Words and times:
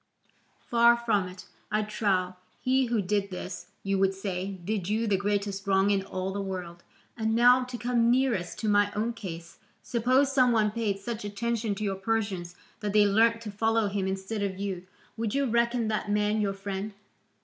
Far 0.67 0.97
from 0.97 1.27
it, 1.27 1.45
I 1.71 1.83
trow; 1.83 2.35
he 2.59 2.85
who 2.87 3.03
did 3.03 3.29
this, 3.29 3.67
you 3.83 3.99
would 3.99 4.15
say, 4.15 4.53
did 4.65 4.89
you 4.89 5.05
the 5.05 5.15
greatest 5.15 5.67
wrong 5.67 5.91
in 5.91 6.01
all 6.03 6.31
the 6.33 6.41
world. 6.41 6.83
And 7.15 7.35
now, 7.35 7.63
to 7.65 7.77
come 7.77 8.09
nearest 8.09 8.57
to 8.61 8.67
my 8.67 8.91
own 8.95 9.13
case, 9.13 9.59
suppose 9.83 10.31
some 10.33 10.51
one 10.51 10.71
paid 10.71 10.97
such 10.97 11.23
attention 11.23 11.75
to 11.75 11.83
your 11.83 11.97
Persians 11.97 12.55
that 12.79 12.93
they 12.93 13.05
learnt 13.05 13.41
to 13.41 13.51
follow 13.51 13.89
him 13.89 14.07
instead 14.07 14.41
of 14.41 14.57
you, 14.57 14.87
would 15.17 15.35
you 15.35 15.45
reckon 15.45 15.87
that 15.89 16.09
man 16.09 16.41
your 16.41 16.53
friend? 16.53 16.93